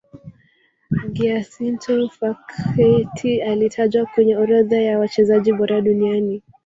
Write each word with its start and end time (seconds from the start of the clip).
giacinto 1.13 1.95
facchetti 2.17 3.41
alitajwa 3.41 4.05
kwenye 4.05 4.37
orodha 4.37 4.77
ya 4.77 4.99
wachezaji 4.99 5.53
bora 5.53 5.81
duniani 5.81 6.41